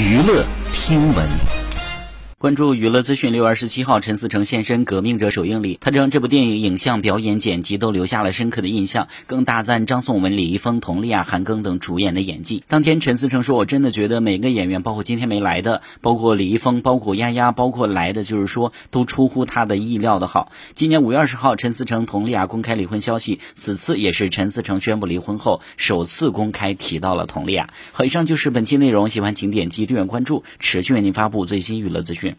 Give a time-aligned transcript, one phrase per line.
[0.00, 1.59] 娱乐听闻。
[2.40, 12.64] 关注娱乐资讯，六月二十七号，陈思诚现身《革命者》首映礼，他称这部电影影像、表演、剪辑都留下了深刻的印象，更大赞张颂文、李易峰、佟丽娅、韩庚等主演的演技。
[12.66, 27.68] 当天，陈思诚说：“我真的觉得每个演员，包括今天没来的，包括李易峰，包括丫丫，包括来的，就是说都出乎他的意料的好。”今年五月二十号，陈思诚、佟丽娅公开离婚消息，此次也是陈思诚宣布离婚后首次公开提到了佟丽娅。
[27.92, 32.29] 好，以上就是本期内容，喜欢请点击订阅关注，持续为您发布最新娱乐资讯。